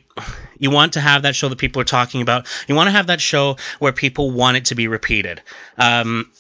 you 0.58 0.72
want 0.72 0.94
to 0.94 1.02
have 1.02 1.24
that 1.24 1.36
show 1.36 1.50
that 1.50 1.58
people 1.58 1.82
are 1.82 1.86
talking 1.86 2.22
about. 2.22 2.48
You 2.68 2.76
want 2.76 2.88
to 2.88 2.92
have 2.92 3.08
that 3.08 3.22
show 3.22 3.58
where 3.80 3.92
people 3.92 4.32
want 4.32 4.58
it 4.58 4.66
to 4.66 4.76
be 4.76 4.88
repeated. 4.88 5.42
Um, 5.78 6.32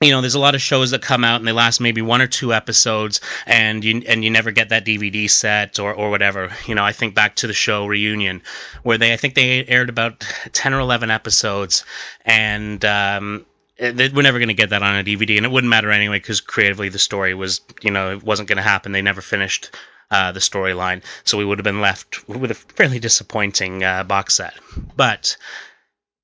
you 0.00 0.12
know, 0.12 0.22
there's 0.22 0.34
a 0.34 0.40
lot 0.40 0.54
of 0.54 0.62
shows 0.62 0.92
that 0.92 1.02
come 1.02 1.24
out 1.24 1.40
and 1.40 1.46
they 1.46 1.52
last 1.52 1.78
maybe 1.78 2.00
one 2.00 2.22
or 2.22 2.26
two 2.26 2.54
episodes, 2.54 3.20
and 3.46 3.84
you 3.84 4.02
and 4.08 4.24
you 4.24 4.30
never 4.30 4.50
get 4.50 4.70
that 4.70 4.86
DVD 4.86 5.28
set 5.28 5.78
or 5.78 5.92
or 5.92 6.08
whatever. 6.08 6.50
You 6.66 6.74
know, 6.74 6.82
I 6.82 6.92
think 6.92 7.14
back 7.14 7.36
to 7.36 7.46
the 7.46 7.52
show 7.52 7.86
Reunion, 7.86 8.42
where 8.82 8.96
they 8.96 9.12
I 9.12 9.18
think 9.18 9.34
they 9.34 9.64
aired 9.66 9.90
about 9.90 10.20
ten 10.52 10.72
or 10.72 10.80
eleven 10.80 11.10
episodes, 11.10 11.84
and 12.24 12.82
um, 12.82 13.44
we're 13.78 14.22
never 14.22 14.38
going 14.38 14.48
to 14.48 14.54
get 14.54 14.70
that 14.70 14.82
on 14.82 14.96
a 14.96 15.04
DVD, 15.04 15.36
and 15.36 15.44
it 15.44 15.52
wouldn't 15.52 15.70
matter 15.70 15.90
anyway 15.90 16.18
because 16.18 16.40
creatively 16.40 16.88
the 16.88 16.98
story 16.98 17.34
was, 17.34 17.60
you 17.82 17.90
know, 17.90 18.12
it 18.12 18.22
wasn't 18.22 18.48
going 18.48 18.56
to 18.56 18.62
happen. 18.62 18.92
They 18.92 19.02
never 19.02 19.20
finished 19.20 19.70
uh, 20.10 20.32
the 20.32 20.40
storyline, 20.40 21.02
so 21.24 21.38
we 21.38 21.44
would 21.44 21.58
have 21.58 21.64
been 21.64 21.80
left 21.80 22.28
with 22.28 22.50
a 22.50 22.54
fairly 22.54 22.98
disappointing 22.98 23.84
uh, 23.84 24.04
box 24.04 24.34
set. 24.34 24.54
But 24.96 25.36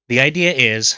the 0.09 0.21
idea 0.21 0.53
is, 0.53 0.97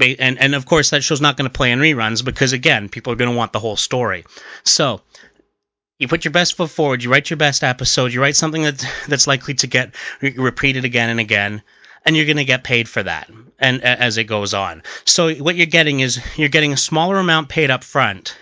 and 0.00 0.38
and 0.38 0.54
of 0.54 0.66
course 0.66 0.90
that 0.90 1.04
show's 1.04 1.20
not 1.20 1.36
going 1.36 1.48
to 1.48 1.56
play 1.56 1.70
in 1.70 1.80
reruns 1.80 2.24
because 2.24 2.52
again, 2.52 2.88
people 2.88 3.12
are 3.12 3.16
going 3.16 3.30
to 3.30 3.36
want 3.36 3.52
the 3.52 3.60
whole 3.60 3.76
story. 3.76 4.24
So 4.64 5.02
you 5.98 6.08
put 6.08 6.24
your 6.24 6.32
best 6.32 6.56
foot 6.56 6.70
forward. 6.70 7.02
You 7.02 7.10
write 7.10 7.30
your 7.30 7.36
best 7.36 7.62
episode. 7.62 8.12
You 8.12 8.20
write 8.20 8.36
something 8.36 8.62
that 8.62 8.84
that's 9.08 9.26
likely 9.26 9.54
to 9.54 9.66
get 9.66 9.94
re- 10.20 10.34
repeated 10.36 10.84
again 10.84 11.10
and 11.10 11.20
again 11.20 11.62
and 12.04 12.16
you're 12.16 12.26
going 12.26 12.36
to 12.36 12.44
get 12.44 12.64
paid 12.64 12.88
for 12.88 13.02
that 13.02 13.30
and 13.58 13.82
as 13.82 14.18
it 14.18 14.24
goes 14.24 14.54
on 14.54 14.82
so 15.04 15.32
what 15.34 15.56
you're 15.56 15.66
getting 15.66 16.00
is 16.00 16.20
you're 16.36 16.48
getting 16.48 16.72
a 16.72 16.76
smaller 16.76 17.18
amount 17.18 17.48
paid 17.48 17.70
up 17.70 17.84
front 17.84 18.36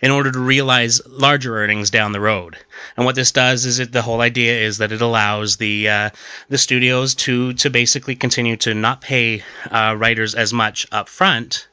in 0.00 0.10
order 0.10 0.30
to 0.30 0.38
realize 0.38 1.00
larger 1.06 1.56
earnings 1.58 1.90
down 1.90 2.12
the 2.12 2.20
road. 2.20 2.56
And 2.96 3.06
what 3.06 3.14
this 3.14 3.32
does 3.32 3.66
is 3.66 3.78
it 3.78 3.92
the 3.92 4.02
whole 4.02 4.20
idea 4.20 4.60
is 4.60 4.78
that 4.78 4.92
it 4.92 5.00
allows 5.00 5.56
the 5.56 5.88
uh, 5.88 6.10
the 6.48 6.58
studios 6.58 7.14
to 7.16 7.52
to 7.54 7.70
basically 7.70 8.16
continue 8.16 8.56
to 8.58 8.74
not 8.74 9.00
pay 9.00 9.42
uh, 9.70 9.94
writers 9.98 10.34
as 10.34 10.52
much 10.52 10.86
up 10.92 11.08
front 11.08 11.68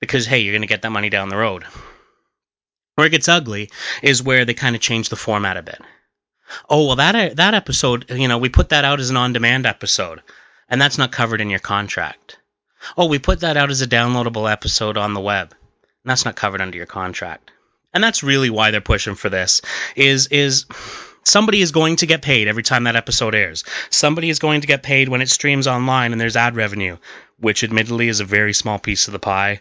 because 0.00 0.26
hey, 0.26 0.40
you're 0.40 0.52
going 0.52 0.62
to 0.62 0.68
get 0.68 0.82
that 0.82 0.90
money 0.90 1.10
down 1.10 1.28
the 1.28 1.36
road. 1.36 1.64
Where 2.94 3.06
it 3.06 3.10
gets 3.10 3.28
ugly 3.28 3.70
is 4.02 4.22
where 4.22 4.44
they 4.44 4.54
kind 4.54 4.76
of 4.76 4.82
change 4.82 5.08
the 5.08 5.16
format 5.16 5.56
a 5.56 5.62
bit. 5.62 5.80
Oh 6.68 6.86
well, 6.86 6.96
that 6.96 7.36
that 7.36 7.54
episode, 7.54 8.10
you 8.10 8.28
know, 8.28 8.38
we 8.38 8.48
put 8.48 8.68
that 8.68 8.84
out 8.84 9.00
as 9.00 9.10
an 9.10 9.16
on-demand 9.16 9.66
episode, 9.66 10.22
and 10.68 10.80
that's 10.80 10.98
not 10.98 11.10
covered 11.10 11.40
in 11.40 11.50
your 11.50 11.58
contract. 11.58 12.38
Oh, 12.96 13.06
we 13.06 13.18
put 13.18 13.40
that 13.40 13.56
out 13.56 13.70
as 13.70 13.80
a 13.80 13.86
downloadable 13.86 14.50
episode 14.50 14.98
on 14.98 15.14
the 15.14 15.20
web 15.20 15.54
that's 16.04 16.24
not 16.24 16.36
covered 16.36 16.60
under 16.60 16.76
your 16.76 16.86
contract. 16.86 17.50
And 17.92 18.02
that's 18.02 18.22
really 18.22 18.50
why 18.50 18.70
they're 18.70 18.80
pushing 18.80 19.14
for 19.14 19.30
this. 19.30 19.62
Is 19.96 20.26
is 20.28 20.66
somebody 21.24 21.60
is 21.60 21.72
going 21.72 21.96
to 21.96 22.06
get 22.06 22.22
paid 22.22 22.48
every 22.48 22.62
time 22.62 22.84
that 22.84 22.96
episode 22.96 23.34
airs. 23.34 23.64
Somebody 23.90 24.30
is 24.30 24.38
going 24.38 24.60
to 24.60 24.66
get 24.66 24.82
paid 24.82 25.08
when 25.08 25.22
it 25.22 25.30
streams 25.30 25.66
online 25.66 26.12
and 26.12 26.20
there's 26.20 26.36
ad 26.36 26.56
revenue, 26.56 26.96
which 27.38 27.64
admittedly 27.64 28.08
is 28.08 28.20
a 28.20 28.24
very 28.24 28.52
small 28.52 28.78
piece 28.78 29.06
of 29.06 29.12
the 29.12 29.18
pie. 29.18 29.60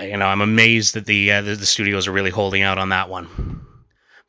you 0.00 0.16
know, 0.16 0.26
I'm 0.26 0.40
amazed 0.40 0.94
that 0.94 1.06
the, 1.06 1.32
uh, 1.32 1.42
the 1.42 1.54
the 1.56 1.66
studios 1.66 2.08
are 2.08 2.12
really 2.12 2.30
holding 2.30 2.62
out 2.62 2.78
on 2.78 2.90
that 2.90 3.08
one. 3.08 3.66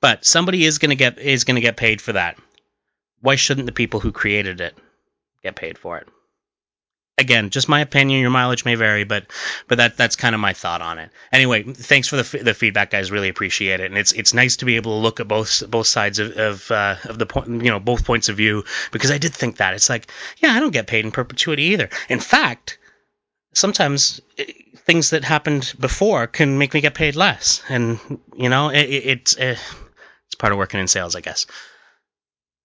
But 0.02 0.26
somebody 0.26 0.66
is 0.66 0.80
going 0.80 0.90
to 0.90 0.96
get 0.96 1.18
is 1.18 1.46
going 1.46 1.56
to 1.56 1.62
get 1.62 1.78
paid 1.78 2.02
for 2.02 2.14
that. 2.14 2.38
Why 3.22 3.36
shouldn't 3.36 3.68
the 3.68 3.72
people 3.72 4.02
who 4.02 4.12
created 4.12 4.60
it 4.60 4.78
get 5.44 5.56
paid 5.56 5.78
for 5.78 5.98
it? 5.98 6.08
Again, 7.18 7.50
just 7.50 7.70
my 7.70 7.82
opinion. 7.82 8.22
Your 8.22 8.30
mileage 8.30 8.66
may 8.66 8.76
vary, 8.76 9.04
but 9.04 9.26
but 9.68 9.78
that 9.78 9.98
that's 9.98 10.16
kind 10.16 10.36
of 10.36 10.42
my 10.42 10.54
thought 10.54 10.82
on 10.82 11.00
it. 11.00 11.12
Anyway, 11.32 11.64
thanks 11.64 12.08
for 12.08 12.18
the 12.18 12.38
the 12.44 12.54
feedback, 12.54 12.92
guys. 12.92 13.12
Really 13.12 13.30
appreciate 13.30 13.80
it, 13.80 13.86
and 13.86 13.98
it's 13.98 14.12
it's 14.12 14.34
nice 14.34 14.58
to 14.58 14.66
be 14.66 14.76
able 14.76 14.98
to 14.98 15.02
look 15.02 15.20
at 15.20 15.28
both 15.28 15.64
both 15.70 15.88
sides 15.88 16.20
of 16.20 16.38
of, 16.38 16.72
uh, 16.72 16.96
of 17.06 17.20
the 17.20 17.26
point, 17.26 17.48
you 17.48 17.70
know, 17.70 17.80
both 17.80 18.06
points 18.06 18.30
of 18.30 18.38
view 18.38 18.64
because 18.92 19.12
I 19.12 19.18
did 19.18 19.34
think 19.34 19.58
that 19.58 19.74
it's 19.74 19.90
like, 19.90 20.12
yeah, 20.38 20.54
I 20.54 20.60
don't 20.60 20.72
get 20.72 20.88
paid 20.88 21.06
in 21.06 21.12
perpetuity 21.12 21.64
either. 21.64 21.90
In 22.10 22.20
fact, 22.20 22.78
sometimes 23.54 24.22
it, 24.38 24.50
eh, 24.50 24.78
things 24.86 25.12
that 25.12 25.24
happened 25.24 25.74
before 25.80 26.28
can 26.28 26.58
make 26.58 26.74
me 26.74 26.82
get 26.82 26.94
paid 26.94 27.16
less, 27.16 27.64
and 27.70 28.00
you 28.36 28.50
know, 28.50 28.70
it, 28.70 28.90
it, 28.90 29.06
it's 29.06 29.38
uh, 29.38 29.56
it's 30.28 30.36
part 30.38 30.52
of 30.52 30.58
working 30.58 30.80
in 30.80 30.88
sales, 30.88 31.16
I 31.16 31.22
guess. 31.22 31.46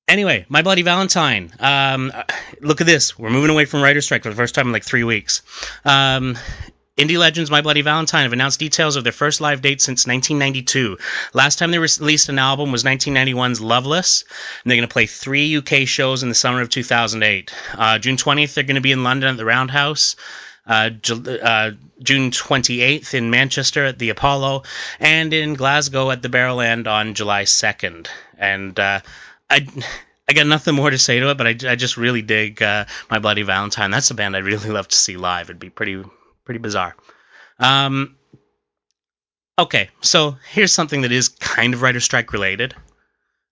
Anyway, 0.09 0.47
My 0.49 0.63
Bloody 0.63 0.81
Valentine. 0.83 1.53
Um, 1.61 2.11
look 2.63 2.81
at 2.81 2.87
this. 2.87 3.19
We're 3.19 3.29
moving 3.29 3.51
away 3.51 3.67
from 3.67 3.83
writer 3.83 4.01
strike 4.01 4.23
for 4.23 4.31
the 4.31 4.37
first 4.37 4.55
time 4.55 4.67
in 4.67 4.73
like 4.73 4.85
three 4.85 5.05
weeks. 5.05 5.43
Um, 5.85 6.39
Indie 6.97 7.19
Legends 7.19 7.51
My 7.51 7.61
Bloody 7.61 7.83
Valentine 7.83 8.23
have 8.23 8.33
announced 8.33 8.59
details 8.59 8.97
of 8.97 9.05
their 9.05 9.13
first 9.13 9.43
live 9.43 9.61
date 9.61 9.83
since 9.83 10.07
1992. 10.07 10.97
Last 11.35 11.59
time 11.59 11.71
they 11.71 11.79
released 11.79 12.31
an 12.31 12.39
album 12.39 12.73
was 12.73 12.85
1991's 12.85 13.61
Loveless, 13.61 14.25
and 14.65 14.71
they're 14.71 14.79
going 14.79 14.89
to 14.89 14.93
play 14.93 15.07
three 15.07 15.59
UK 15.59 15.87
shows 15.87 16.23
in 16.23 16.31
the 16.31 16.35
summer 16.35 16.63
of 16.63 16.71
2008. 16.71 17.55
Uh, 17.75 17.99
June 17.99 18.17
20th, 18.17 18.55
they're 18.55 18.65
going 18.65 18.77
to 18.77 18.81
be 18.81 18.93
in 18.93 19.05
London 19.05 19.29
at 19.29 19.37
the 19.37 19.45
Roundhouse. 19.45 20.17
Uh, 20.67 20.91
uh, 21.43 21.71
June 22.03 22.31
28th 22.31 23.15
in 23.15 23.31
Manchester 23.31 23.85
at 23.85 23.99
the 23.99 24.09
Apollo, 24.09 24.65
and 24.99 25.33
in 25.33 25.55
Glasgow 25.55 26.11
at 26.11 26.23
the 26.23 26.29
Barrowland 26.29 26.87
on 26.87 27.15
July 27.15 27.45
2nd. 27.45 28.09
And 28.37 28.79
uh, 28.79 29.01
I. 29.51 29.67
I 30.31 30.35
got 30.35 30.47
nothing 30.47 30.75
more 30.75 30.91
to 30.91 30.99
say 30.99 31.19
to 31.21 31.31
it, 31.31 31.39
but 31.39 31.47
I, 31.47 31.71
I 31.71 31.75
just 31.75 31.97
really 31.97 32.21
dig 32.21 32.63
uh, 32.63 32.85
My 33.11 33.19
Bloody 33.19 33.45
Valentine. 33.45 33.91
That's 33.91 34.11
a 34.11 34.15
band 34.15 34.37
I'd 34.37 34.45
really 34.45 34.69
love 34.69 34.87
to 34.89 34.95
see 34.95 35.17
live. 35.17 35.49
It'd 35.49 35.59
be 35.59 35.71
pretty 35.71 36.05
pretty 36.45 36.59
bizarre. 36.59 36.95
Um, 37.59 38.17
okay, 39.59 39.89
so 40.03 40.37
here's 40.51 40.73
something 40.73 41.01
that 41.03 41.13
is 41.13 41.31
kind 41.31 41.73
of 41.73 41.81
writer 41.81 42.01
strike 42.01 42.35
related. 42.35 42.75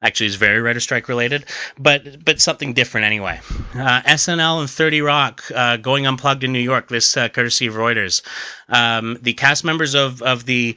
Actually, 0.02 0.26
is 0.26 0.34
very 0.34 0.60
writer 0.60 0.80
strike 0.80 1.08
related, 1.08 1.46
but 1.78 2.22
but 2.22 2.38
something 2.42 2.74
different 2.74 3.06
anyway. 3.06 3.40
Uh, 3.74 4.02
SNL 4.02 4.60
and 4.60 4.68
30 4.68 5.00
Rock 5.00 5.44
uh, 5.54 5.78
going 5.78 6.06
unplugged 6.06 6.44
in 6.44 6.52
New 6.52 6.60
York. 6.60 6.88
This 6.88 7.16
uh, 7.16 7.30
courtesy 7.30 7.66
of 7.66 7.74
Reuters. 7.74 8.20
Um, 8.68 9.18
the 9.22 9.32
cast 9.32 9.64
members 9.64 9.94
of 9.94 10.20
of 10.20 10.44
the 10.44 10.76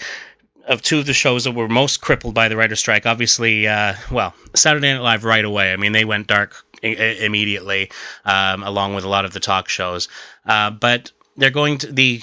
of 0.70 0.84
two 0.84 1.00
of 1.00 1.06
the 1.08 1.14
shows 1.14 1.44
that 1.44 1.52
were 1.52 1.68
most 1.68 2.00
crippled 2.00 2.36
by 2.36 2.48
the 2.48 2.56
writer 2.56 2.76
strike. 2.76 3.06
Obviously, 3.06 3.68
uh, 3.68 3.96
well, 4.12 4.34
Saturday 4.56 4.94
Night 4.94 5.02
Live 5.02 5.24
right 5.26 5.44
away. 5.44 5.74
I 5.74 5.76
mean, 5.76 5.92
they 5.92 6.06
went 6.06 6.28
dark 6.28 6.56
I- 6.84 7.18
immediately, 7.20 7.92
um, 8.24 8.64
along 8.64 8.94
with 8.94 9.04
a 9.04 9.10
lot 9.10 9.26
of 9.26 9.34
the 9.34 9.40
talk 9.40 9.68
shows. 9.68 10.08
Uh, 10.46 10.70
but 10.70 11.12
they're 11.36 11.50
going 11.50 11.80
to 11.80 11.92
the 11.92 12.22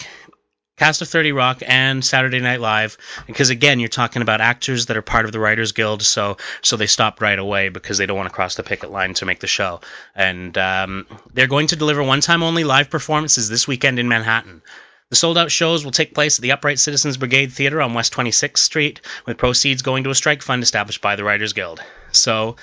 cast 0.77 1.03
of 1.03 1.09
30 1.09 1.33
Rock 1.33 1.63
and 1.67 2.05
Saturday 2.05 2.39
Night 2.39 2.61
Live 2.61 2.99
because 3.27 3.49
again 3.51 3.81
you're 3.81 3.89
talking 3.89 4.21
about 4.21 4.43
actors 4.43 4.87
that 4.87 4.97
are 4.97 5.03
part 5.03 5.25
of 5.25 5.33
the 5.33 5.41
Writers 5.41 5.73
Guild 5.73 6.03
so 6.03 6.37
so 6.61 6.77
they 6.77 6.87
stopped 6.87 7.23
right 7.23 7.39
away 7.39 7.71
because 7.71 7.97
they 7.97 8.05
don't 8.05 8.17
want 8.17 8.29
to 8.29 8.35
cross 8.35 8.57
the 8.57 8.63
picket 8.63 8.91
line 8.91 9.15
to 9.15 9.25
make 9.25 9.41
the 9.41 9.47
show 9.47 9.81
and 10.15 10.59
um, 10.59 11.07
they're 11.33 11.47
going 11.47 11.69
to 11.69 11.77
deliver 11.77 12.03
one 12.03 12.21
time 12.21 12.43
only 12.43 12.63
live 12.63 12.91
performances 12.91 13.49
this 13.49 13.67
weekend 13.67 13.99
in 13.99 14.07
Manhattan. 14.07 14.61
The 15.09 15.17
sold 15.17 15.39
out 15.39 15.53
shows 15.53 15.85
will 15.85 15.93
take 15.93 16.15
place 16.15 16.37
at 16.37 16.43
the 16.43 16.51
Upright 16.51 16.81
Citizens 16.81 17.17
Brigade 17.17 17.53
Theater 17.53 17.81
on 17.81 17.95
West 17.95 18.13
26th 18.13 18.59
Street, 18.59 19.01
with 19.25 19.39
proceeds 19.39 19.83
going 19.83 20.03
to 20.03 20.11
a 20.11 20.17
strike 20.17 20.43
fund 20.43 20.65
established 20.65 21.01
by 21.01 21.15
the 21.15 21.23
Writers 21.23 21.53
Guild. 21.53 21.81
So, 22.11 22.57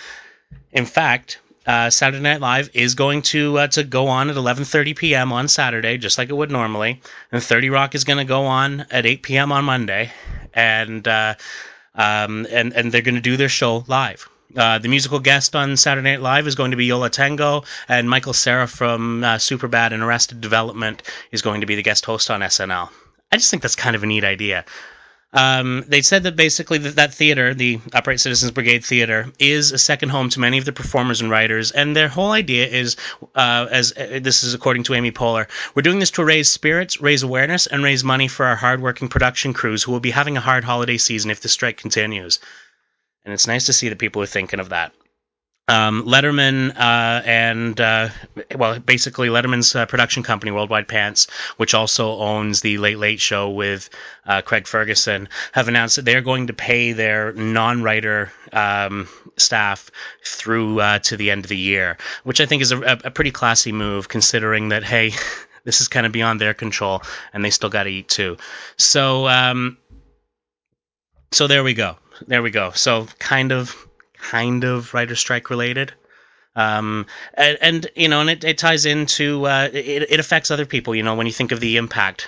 in 0.74 0.86
fact, 0.86 1.40
uh, 1.66 1.90
Saturday 1.90 2.22
Night 2.22 2.42
Live 2.42 2.70
is 2.74 2.96
going 2.96 3.22
to 3.22 3.60
uh, 3.60 3.68
to 3.68 3.86
go 3.86 4.08
on 4.08 4.30
at 4.30 4.36
11:30 4.36 4.94
p.m. 4.94 5.32
on 5.32 5.48
Saturday, 5.48 5.98
just 5.98 6.18
like 6.18 6.30
it 6.30 6.36
would 6.36 6.52
normally, 6.52 7.02
and 7.32 7.42
30 7.42 7.70
Rock 7.70 7.96
is 7.96 8.04
going 8.04 8.18
to 8.20 8.26
go 8.26 8.46
on 8.46 8.86
at 8.92 9.06
8 9.06 9.24
p.m. 9.24 9.54
on 9.54 9.64
Monday, 9.64 10.12
and 10.54 11.08
uh, 11.08 11.36
um, 11.96 12.46
and 12.52 12.74
and 12.74 12.92
they're 12.92 13.02
going 13.02 13.16
to 13.16 13.22
do 13.22 13.38
their 13.38 13.48
show 13.48 13.86
live. 13.88 14.28
Uh, 14.56 14.78
the 14.78 14.88
musical 14.88 15.20
guest 15.20 15.56
on 15.56 15.78
Saturday 15.78 16.12
Night 16.12 16.22
Live 16.22 16.48
is 16.48 16.56
going 16.56 16.72
to 16.72 16.78
be 16.78 16.86
Yo 16.86 17.00
La 17.00 17.08
Tengo, 17.08 17.64
and 17.88 18.10
Michael 18.10 18.34
Cera 18.34 18.68
from 18.68 19.24
uh, 19.24 19.38
Superbad 19.38 19.94
and 19.94 20.04
Arrested 20.04 20.42
Development 20.42 21.02
is 21.32 21.42
going 21.42 21.62
to 21.62 21.68
be 21.68 21.76
the 21.76 21.84
guest 21.84 22.06
host 22.06 22.30
on 22.30 22.42
SNL. 22.42 22.90
I 23.32 23.38
just 23.38 23.50
think 23.50 23.64
that's 23.64 23.76
kind 23.76 23.96
of 23.96 24.04
a 24.04 24.06
neat 24.06 24.24
idea. 24.24 24.66
Um, 25.34 25.84
they 25.88 26.04
said 26.04 26.24
that 26.24 26.36
basically 26.36 26.78
that, 26.78 26.96
that 26.98 27.14
theater, 27.14 27.56
the 27.56 27.80
Upright 27.92 28.20
Citizens 28.20 28.52
Brigade 28.52 28.86
Theater, 28.86 29.32
is 29.40 29.72
a 29.72 29.80
second 29.80 30.10
home 30.10 30.30
to 30.30 30.40
many 30.40 30.60
of 30.60 30.66
the 30.66 30.72
performers 30.72 31.22
and 31.22 31.32
writers. 31.32 31.72
And 31.72 31.96
their 31.96 32.08
whole 32.08 32.32
idea 32.32 32.68
is, 32.68 32.96
uh, 33.34 33.66
as 33.72 33.94
uh, 33.94 34.20
this 34.22 34.44
is 34.44 34.54
according 34.54 34.84
to 34.84 34.94
Amy 34.94 35.12
Poehler, 35.12 35.48
we're 35.74 35.82
doing 35.82 35.98
this 35.98 36.12
to 36.12 36.24
raise 36.24 36.50
spirits, 36.50 37.02
raise 37.02 37.24
awareness, 37.24 37.66
and 37.66 37.84
raise 37.84 38.04
money 38.04 38.28
for 38.28 38.46
our 38.46 38.56
hardworking 38.56 39.08
production 39.08 39.54
crews 39.54 39.82
who 39.82 39.92
will 39.92 40.00
be 40.00 40.12
having 40.12 40.38
a 40.38 40.42
hard 40.42 40.64
holiday 40.64 40.98
season 40.98 41.32
if 41.32 41.42
the 41.42 41.50
strike 41.50 41.78
continues. 41.78 42.38
And 43.26 43.34
it's 43.34 43.48
nice 43.48 43.68
to 43.68 43.74
see 43.74 43.90
that 43.90 44.00
people 44.00 44.22
are 44.22 44.28
thinking 44.28 44.60
of 44.60 44.70
that 44.70 44.94
um, 45.70 46.04
Letterman 46.04 46.72
uh, 46.76 47.22
and 47.26 47.80
uh, 47.80 48.10
well, 48.56 48.80
basically 48.80 49.30
Letterman's 49.30 49.76
uh, 49.76 49.86
production 49.86 50.22
company, 50.22 50.52
Worldwide 50.52 50.88
Pants, 50.88 51.28
which 51.56 51.74
also 51.74 52.18
owns 52.18 52.62
the 52.62 52.78
Late 52.78 52.98
Late 52.98 53.22
Show 53.22 53.50
with 53.50 53.90
uh, 54.26 54.42
Craig 54.42 54.68
Ferguson, 54.68 55.30
have 55.54 55.70
announced 55.70 55.96
that 55.96 56.06
they're 56.06 56.22
going 56.22 56.48
to 56.48 56.54
pay 56.54 56.92
their 56.92 57.32
non-writer 57.34 58.32
um, 58.52 59.08
staff 59.38 59.90
through 60.26 60.82
uh, 60.82 61.00
to 61.00 61.16
the 61.16 61.32
end 61.32 61.46
of 61.46 61.50
the 61.50 61.58
year, 61.58 61.98
which 62.24 62.42
I 62.42 62.46
think 62.46 62.62
is 62.62 62.74
a, 62.74 62.82
a 62.82 63.12
pretty 63.12 63.32
classy 63.32 63.72
move, 63.72 64.10
considering 64.10 64.70
that 64.70 64.84
hey, 64.84 65.12
this 65.64 65.80
is 65.80 65.88
kind 65.88 66.06
of 66.06 66.12
beyond 66.12 66.42
their 66.42 66.54
control, 66.54 67.04
and 67.32 67.44
they 67.44 67.52
still 67.52 67.70
got 67.70 67.84
to 67.84 67.90
eat 67.90 68.10
too. 68.10 68.36
So, 68.76 69.30
um, 69.30 69.78
so 71.32 71.48
there 71.48 71.64
we 71.64 71.74
go. 71.74 71.96
There 72.28 72.42
we 72.42 72.52
go. 72.52 72.72
So 72.72 73.08
kind 73.20 73.52
of 73.52 73.76
kind 74.18 74.64
of 74.64 74.94
writer 74.94 75.16
strike 75.16 75.50
related. 75.50 75.94
Um, 76.56 77.08
and, 77.34 77.58
and, 77.62 77.88
you 77.96 78.08
know, 78.08 78.22
and 78.22 78.30
it, 78.30 78.44
it 78.44 78.58
ties 78.60 78.86
into 78.86 79.46
uh, 79.46 79.70
it, 79.74 80.12
it 80.12 80.20
affects 80.20 80.52
other 80.52 80.66
people. 80.66 80.94
You 80.96 81.04
know, 81.04 81.16
when 81.16 81.28
you 81.28 81.34
think 81.34 81.52
of 81.52 81.60
the 81.60 81.78
impact, 81.78 82.28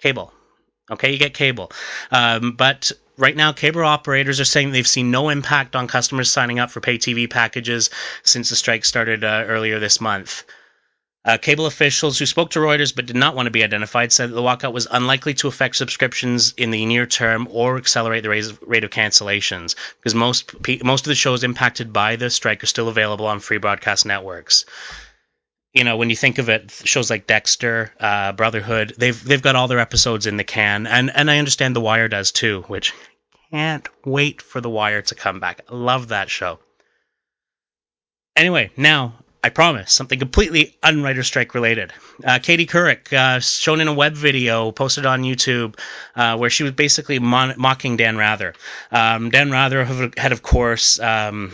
cable. 0.00 0.32
Okay, 0.90 1.12
you 1.12 1.18
get 1.18 1.32
cable, 1.32 1.72
um, 2.10 2.52
but 2.52 2.92
right 3.16 3.34
now 3.34 3.52
cable 3.52 3.82
operators 3.84 4.38
are 4.38 4.44
saying 4.44 4.70
they've 4.70 4.86
seen 4.86 5.10
no 5.10 5.30
impact 5.30 5.74
on 5.74 5.88
customers 5.88 6.30
signing 6.30 6.58
up 6.58 6.70
for 6.70 6.80
pay 6.80 6.98
TV 6.98 7.28
packages 7.28 7.88
since 8.22 8.50
the 8.50 8.56
strike 8.56 8.84
started 8.84 9.24
uh, 9.24 9.44
earlier 9.46 9.78
this 9.78 9.98
month. 9.98 10.44
Uh, 11.26 11.38
cable 11.38 11.64
officials 11.64 12.18
who 12.18 12.26
spoke 12.26 12.50
to 12.50 12.58
Reuters 12.58 12.94
but 12.94 13.06
did 13.06 13.16
not 13.16 13.34
want 13.34 13.46
to 13.46 13.50
be 13.50 13.64
identified 13.64 14.12
said 14.12 14.28
that 14.28 14.34
the 14.34 14.42
walkout 14.42 14.74
was 14.74 14.86
unlikely 14.90 15.32
to 15.34 15.48
affect 15.48 15.76
subscriptions 15.76 16.52
in 16.58 16.70
the 16.70 16.84
near 16.84 17.06
term 17.06 17.48
or 17.50 17.78
accelerate 17.78 18.22
the 18.22 18.58
rate 18.66 18.84
of 18.84 18.90
cancellations 18.90 19.74
because 19.96 20.14
most 20.14 20.54
most 20.84 21.06
of 21.06 21.08
the 21.08 21.14
shows 21.14 21.42
impacted 21.42 21.94
by 21.94 22.16
the 22.16 22.28
strike 22.28 22.62
are 22.62 22.66
still 22.66 22.88
available 22.88 23.26
on 23.26 23.40
free 23.40 23.56
broadcast 23.56 24.04
networks. 24.04 24.66
You 25.72 25.82
know, 25.82 25.96
when 25.96 26.10
you 26.10 26.16
think 26.16 26.36
of 26.38 26.50
it, 26.50 26.70
shows 26.84 27.08
like 27.08 27.26
Dexter, 27.26 27.92
uh, 27.98 28.32
Brotherhood, 28.32 28.94
they've 28.98 29.24
they've 29.24 29.40
got 29.40 29.56
all 29.56 29.66
their 29.66 29.80
episodes 29.80 30.26
in 30.26 30.36
the 30.36 30.44
can, 30.44 30.86
and 30.86 31.10
and 31.10 31.30
I 31.30 31.38
understand 31.38 31.74
The 31.74 31.80
Wire 31.80 32.08
does 32.08 32.32
too, 32.32 32.64
which 32.68 32.92
can't 33.50 33.88
wait 34.04 34.42
for 34.42 34.60
The 34.60 34.70
Wire 34.70 35.00
to 35.00 35.14
come 35.14 35.40
back. 35.40 35.62
I 35.70 35.74
love 35.74 36.08
that 36.08 36.28
show. 36.28 36.58
Anyway, 38.36 38.70
now 38.76 39.14
I 39.44 39.50
promise, 39.50 39.92
something 39.92 40.18
completely 40.18 40.74
unwriter 40.82 41.22
strike 41.22 41.52
related. 41.52 41.92
Uh, 42.24 42.38
Katie 42.42 42.64
Couric, 42.64 43.12
uh, 43.12 43.40
shown 43.40 43.82
in 43.82 43.88
a 43.88 43.92
web 43.92 44.14
video 44.14 44.72
posted 44.72 45.04
on 45.04 45.22
YouTube, 45.22 45.78
uh, 46.16 46.38
where 46.38 46.48
she 46.48 46.62
was 46.62 46.72
basically 46.72 47.18
mon- 47.18 47.52
mocking 47.58 47.98
Dan 47.98 48.16
Rather. 48.16 48.54
Um, 48.90 49.28
Dan 49.28 49.50
Rather 49.50 49.84
had, 50.16 50.32
of 50.32 50.40
course, 50.40 50.98
um, 50.98 51.52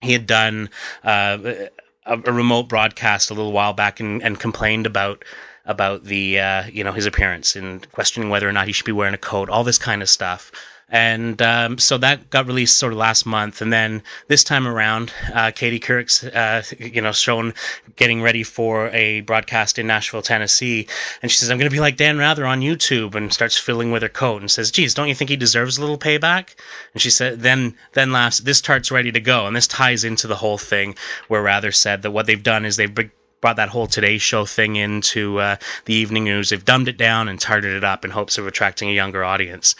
he 0.00 0.14
had 0.14 0.26
done 0.26 0.70
uh, 1.04 1.36
a, 1.44 1.68
a, 2.06 2.32
remote 2.32 2.70
broadcast 2.70 3.30
a 3.30 3.34
little 3.34 3.52
while 3.52 3.74
back 3.74 4.00
and, 4.00 4.22
and 4.22 4.40
complained 4.40 4.86
about 4.86 5.26
about 5.64 6.04
the 6.04 6.40
uh, 6.40 6.64
you 6.66 6.84
know 6.84 6.92
his 6.92 7.06
appearance 7.06 7.56
and 7.56 7.90
questioning 7.92 8.30
whether 8.30 8.48
or 8.48 8.52
not 8.52 8.66
he 8.66 8.72
should 8.72 8.86
be 8.86 8.92
wearing 8.92 9.14
a 9.14 9.18
coat, 9.18 9.48
all 9.48 9.64
this 9.64 9.78
kind 9.78 10.02
of 10.02 10.08
stuff 10.08 10.52
and 10.88 11.40
um, 11.40 11.78
so 11.78 11.98
that 11.98 12.30
got 12.30 12.46
released 12.46 12.76
sort 12.76 12.92
of 12.92 12.98
last 12.98 13.26
month. 13.26 13.62
And 13.62 13.72
then 13.72 14.02
this 14.28 14.44
time 14.44 14.66
around, 14.66 15.12
uh, 15.32 15.50
Katie 15.50 15.80
Couric's, 15.80 16.22
uh, 16.22 16.62
you 16.78 17.00
know, 17.00 17.12
shown 17.12 17.54
getting 17.96 18.22
ready 18.22 18.42
for 18.42 18.88
a 18.90 19.20
broadcast 19.22 19.78
in 19.78 19.86
Nashville, 19.86 20.22
Tennessee, 20.22 20.86
and 21.22 21.30
she 21.30 21.38
says, 21.38 21.50
"I'm 21.50 21.58
going 21.58 21.70
to 21.70 21.74
be 21.74 21.80
like 21.80 21.96
Dan 21.96 22.18
Rather 22.18 22.46
on 22.46 22.60
YouTube," 22.60 23.14
and 23.14 23.32
starts 23.32 23.58
fiddling 23.58 23.92
with 23.92 24.02
her 24.02 24.08
coat 24.08 24.40
and 24.40 24.50
says, 24.50 24.70
"Geez, 24.70 24.94
don't 24.94 25.08
you 25.08 25.14
think 25.14 25.30
he 25.30 25.36
deserves 25.36 25.78
a 25.78 25.80
little 25.80 25.98
payback?" 25.98 26.54
And 26.92 27.02
she 27.02 27.10
said, 27.10 27.40
then 27.40 27.76
then 27.92 28.12
laughs. 28.12 28.38
This 28.38 28.60
tart's 28.60 28.90
ready 28.90 29.12
to 29.12 29.20
go, 29.20 29.46
and 29.46 29.56
this 29.56 29.66
ties 29.66 30.04
into 30.04 30.26
the 30.26 30.36
whole 30.36 30.58
thing 30.58 30.96
where 31.28 31.42
Rather 31.42 31.72
said 31.72 32.02
that 32.02 32.10
what 32.10 32.26
they've 32.26 32.42
done 32.42 32.64
is 32.64 32.76
they've 32.76 33.10
brought 33.44 33.56
that 33.56 33.68
whole 33.68 33.86
Today 33.86 34.16
Show 34.16 34.46
thing 34.46 34.76
into 34.76 35.38
uh, 35.38 35.56
the 35.84 35.92
evening 35.92 36.24
news. 36.24 36.48
They've 36.48 36.64
dumbed 36.64 36.88
it 36.88 36.96
down 36.96 37.28
and 37.28 37.38
tarted 37.38 37.76
it 37.76 37.84
up 37.84 38.06
in 38.06 38.10
hopes 38.10 38.38
of 38.38 38.46
attracting 38.46 38.88
a 38.88 38.94
younger 38.94 39.22
audience. 39.22 39.74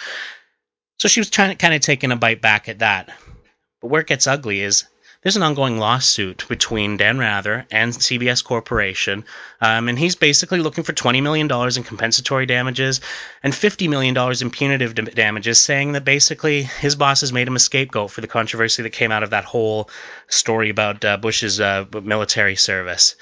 So 0.98 1.08
she 1.08 1.20
was 1.20 1.30
trying 1.30 1.48
to 1.48 1.56
kind 1.56 1.72
of 1.72 1.80
taking 1.80 2.12
a 2.12 2.16
bite 2.16 2.42
back 2.42 2.68
at 2.68 2.80
that. 2.80 3.08
But 3.80 3.88
where 3.88 4.02
it 4.02 4.06
gets 4.06 4.26
ugly 4.26 4.60
is 4.60 4.84
there's 5.22 5.36
an 5.36 5.42
ongoing 5.42 5.78
lawsuit 5.78 6.44
between 6.46 6.98
Dan 6.98 7.16
Rather 7.16 7.64
and 7.70 7.94
CBS 7.94 8.44
Corporation, 8.44 9.24
um, 9.62 9.88
and 9.88 9.98
he's 9.98 10.14
basically 10.14 10.58
looking 10.58 10.84
for 10.84 10.92
$20 10.92 11.22
million 11.22 11.50
in 11.50 11.84
compensatory 11.84 12.44
damages 12.44 13.00
and 13.42 13.54
$50 13.54 13.88
million 13.88 14.14
in 14.42 14.50
punitive 14.50 14.94
damages, 15.14 15.58
saying 15.58 15.92
that 15.92 16.04
basically 16.04 16.64
his 16.64 16.96
boss 16.96 17.22
has 17.22 17.32
made 17.32 17.48
him 17.48 17.56
a 17.56 17.60
scapegoat 17.60 18.10
for 18.10 18.20
the 18.20 18.26
controversy 18.26 18.82
that 18.82 18.90
came 18.90 19.10
out 19.10 19.22
of 19.22 19.30
that 19.30 19.46
whole 19.46 19.88
story 20.28 20.68
about 20.68 21.02
uh, 21.02 21.16
Bush's 21.16 21.58
uh, 21.58 21.86
military 22.02 22.56
service. 22.56 23.16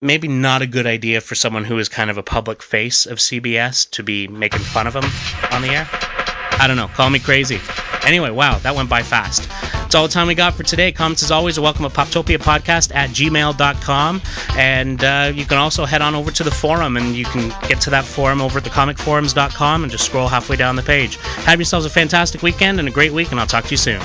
Maybe 0.00 0.28
not 0.28 0.62
a 0.62 0.66
good 0.68 0.86
idea 0.86 1.20
for 1.20 1.34
someone 1.34 1.64
who 1.64 1.76
is 1.78 1.88
kind 1.88 2.08
of 2.08 2.18
a 2.18 2.22
public 2.22 2.62
face 2.62 3.06
of 3.06 3.18
CBS 3.18 3.90
to 3.90 4.04
be 4.04 4.28
making 4.28 4.60
fun 4.60 4.86
of 4.86 4.94
him 4.94 5.02
on 5.50 5.60
the 5.60 5.70
air. 5.70 5.88
I 5.92 6.66
don't 6.68 6.76
know. 6.76 6.86
Call 6.86 7.10
me 7.10 7.18
crazy. 7.18 7.60
Anyway, 8.04 8.30
wow, 8.30 8.58
that 8.58 8.76
went 8.76 8.88
by 8.88 9.02
fast. 9.02 9.48
That's 9.48 9.96
all 9.96 10.06
the 10.06 10.12
time 10.12 10.28
we 10.28 10.36
got 10.36 10.54
for 10.54 10.62
today. 10.62 10.92
Comments, 10.92 11.20
as 11.20 11.32
always, 11.32 11.58
are 11.58 11.62
welcome 11.62 11.84
at 11.84 11.94
poptopiapodcast 11.94 12.94
at 12.94 13.10
gmail.com. 13.10 14.22
And 14.56 15.02
uh, 15.02 15.32
you 15.34 15.44
can 15.44 15.58
also 15.58 15.84
head 15.84 16.00
on 16.00 16.14
over 16.14 16.30
to 16.30 16.44
the 16.44 16.52
forum, 16.52 16.96
and 16.96 17.16
you 17.16 17.24
can 17.24 17.48
get 17.68 17.80
to 17.82 17.90
that 17.90 18.04
forum 18.04 18.40
over 18.40 18.58
at 18.58 18.64
thecomicforums.com 18.64 19.82
and 19.82 19.90
just 19.90 20.04
scroll 20.06 20.28
halfway 20.28 20.54
down 20.54 20.76
the 20.76 20.82
page. 20.82 21.16
Have 21.16 21.58
yourselves 21.58 21.86
a 21.86 21.90
fantastic 21.90 22.42
weekend 22.42 22.78
and 22.78 22.86
a 22.86 22.92
great 22.92 23.12
week, 23.12 23.32
and 23.32 23.40
I'll 23.40 23.46
talk 23.48 23.64
to 23.64 23.70
you 23.72 23.76
soon. 23.76 24.00